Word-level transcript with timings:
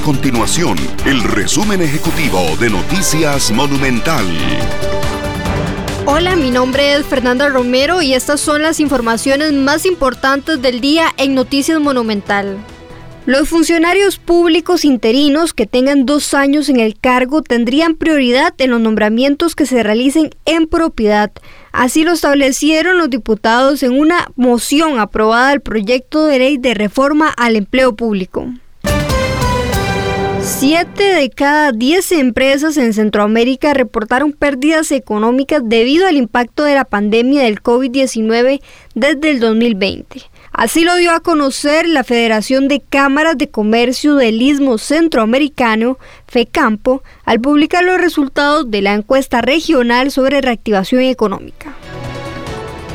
continuación 0.00 0.76
el 1.04 1.22
resumen 1.22 1.80
ejecutivo 1.80 2.40
de 2.60 2.70
Noticias 2.70 3.50
Monumental. 3.50 4.24
Hola, 6.04 6.36
mi 6.36 6.50
nombre 6.50 6.94
es 6.94 7.06
Fernanda 7.06 7.48
Romero 7.48 8.02
y 8.02 8.12
estas 8.12 8.40
son 8.40 8.62
las 8.62 8.80
informaciones 8.80 9.52
más 9.52 9.86
importantes 9.86 10.60
del 10.60 10.80
día 10.80 11.08
en 11.16 11.34
Noticias 11.34 11.80
Monumental. 11.80 12.58
Los 13.26 13.48
funcionarios 13.48 14.18
públicos 14.18 14.84
interinos 14.84 15.52
que 15.52 15.66
tengan 15.66 16.06
dos 16.06 16.32
años 16.34 16.68
en 16.68 16.78
el 16.78 16.98
cargo 16.98 17.42
tendrían 17.42 17.96
prioridad 17.96 18.54
en 18.58 18.70
los 18.70 18.80
nombramientos 18.80 19.56
que 19.56 19.66
se 19.66 19.82
realicen 19.82 20.30
en 20.44 20.68
propiedad. 20.68 21.32
Así 21.72 22.04
lo 22.04 22.12
establecieron 22.12 22.98
los 22.98 23.10
diputados 23.10 23.82
en 23.82 23.98
una 23.98 24.28
moción 24.36 25.00
aprobada 25.00 25.50
al 25.50 25.60
proyecto 25.60 26.26
de 26.26 26.38
ley 26.38 26.56
de 26.56 26.74
reforma 26.74 27.30
al 27.36 27.56
empleo 27.56 27.96
público. 27.96 28.46
Siete 30.58 31.04
de 31.04 31.28
cada 31.28 31.70
diez 31.70 32.12
empresas 32.12 32.78
en 32.78 32.94
Centroamérica 32.94 33.74
reportaron 33.74 34.32
pérdidas 34.32 34.90
económicas 34.90 35.60
debido 35.62 36.06
al 36.06 36.16
impacto 36.16 36.64
de 36.64 36.74
la 36.74 36.86
pandemia 36.86 37.42
del 37.42 37.62
COVID-19 37.62 38.62
desde 38.94 39.30
el 39.30 39.40
2020. 39.40 40.22
Así 40.52 40.82
lo 40.82 40.96
dio 40.96 41.12
a 41.12 41.20
conocer 41.20 41.86
la 41.86 42.04
Federación 42.04 42.68
de 42.68 42.80
Cámaras 42.80 43.36
de 43.36 43.50
Comercio 43.50 44.14
del 44.14 44.40
Istmo 44.40 44.78
Centroamericano, 44.78 45.98
FECAMPO, 46.26 47.02
al 47.26 47.38
publicar 47.38 47.84
los 47.84 48.00
resultados 48.00 48.70
de 48.70 48.80
la 48.80 48.94
encuesta 48.94 49.42
regional 49.42 50.10
sobre 50.10 50.40
reactivación 50.40 51.02
económica. 51.02 51.76